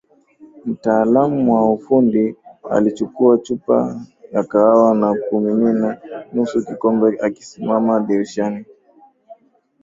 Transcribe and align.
Mtaalamu 0.65 1.53
wa 1.55 1.73
ufundi 1.73 2.35
alichukua 2.71 3.37
chupa 3.37 4.01
ya 4.31 4.43
kahawa 4.43 4.95
na 4.95 5.13
kumimina 5.29 6.01
nusu 6.33 6.65
kikombe 6.65 7.19
akasimama 7.21 7.99
dirishani 7.99 8.65